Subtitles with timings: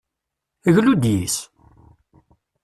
[0.75, 1.37] Glu-d yis-s!